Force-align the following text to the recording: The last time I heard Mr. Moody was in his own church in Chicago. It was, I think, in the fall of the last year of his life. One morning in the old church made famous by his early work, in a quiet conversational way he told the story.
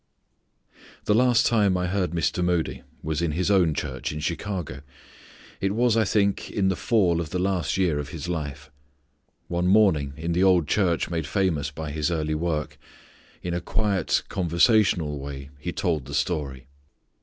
The 1.05 1.13
last 1.13 1.45
time 1.45 1.77
I 1.77 1.85
heard 1.85 2.09
Mr. 2.09 2.43
Moody 2.43 2.81
was 3.03 3.21
in 3.21 3.33
his 3.33 3.51
own 3.51 3.75
church 3.75 4.11
in 4.11 4.19
Chicago. 4.19 4.81
It 5.59 5.75
was, 5.75 5.95
I 5.95 6.05
think, 6.05 6.49
in 6.49 6.69
the 6.69 6.75
fall 6.75 7.21
of 7.21 7.29
the 7.29 7.37
last 7.37 7.77
year 7.77 7.99
of 7.99 8.09
his 8.09 8.27
life. 8.27 8.71
One 9.47 9.67
morning 9.67 10.13
in 10.17 10.31
the 10.31 10.43
old 10.43 10.67
church 10.67 11.11
made 11.11 11.27
famous 11.27 11.69
by 11.69 11.91
his 11.91 12.09
early 12.09 12.33
work, 12.33 12.79
in 13.43 13.53
a 13.53 13.61
quiet 13.61 14.23
conversational 14.27 15.19
way 15.19 15.51
he 15.59 15.71
told 15.71 16.05
the 16.07 16.15
story. 16.15 16.65